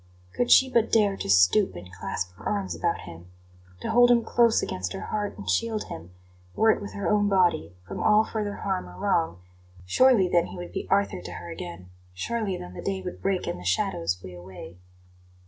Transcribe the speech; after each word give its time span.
Could 0.33 0.49
she 0.49 0.67
but 0.67 0.91
dare 0.91 1.15
to 1.17 1.29
stoop 1.29 1.75
and 1.75 1.93
clasp 1.93 2.33
her 2.33 2.49
arms 2.49 2.73
about 2.73 3.01
him, 3.01 3.27
to 3.81 3.91
hold 3.91 4.09
him 4.09 4.23
close 4.23 4.63
against 4.63 4.93
her 4.93 5.01
heart 5.01 5.37
and 5.37 5.47
shield 5.47 5.83
him, 5.89 6.09
were 6.55 6.71
it 6.71 6.81
with 6.81 6.93
her 6.93 7.07
own 7.07 7.29
body, 7.29 7.75
from 7.87 8.01
all 8.01 8.23
further 8.25 8.55
harm 8.55 8.89
or 8.89 8.97
wrong; 8.97 9.41
surely 9.85 10.27
then 10.27 10.47
he 10.47 10.57
would 10.57 10.71
be 10.71 10.87
Arthur 10.89 11.21
to 11.21 11.33
her 11.33 11.51
again; 11.51 11.91
surely 12.15 12.57
then 12.57 12.73
the 12.73 12.81
day 12.81 13.03
would 13.03 13.21
break 13.21 13.45
and 13.45 13.59
the 13.59 13.63
shadows 13.63 14.15
flee 14.15 14.33
away. 14.33 14.77